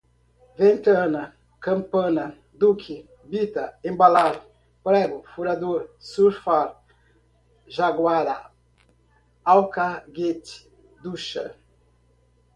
ventana, 0.59 1.23
campana, 1.65 2.25
duque, 2.61 2.97
bita, 3.31 3.63
embalar, 3.89 4.35
prego, 4.85 5.17
furador, 5.33 5.81
surfar, 6.11 6.69
jaguara, 7.75 8.37
alcaguete, 9.53 10.53
ducha 11.03 11.45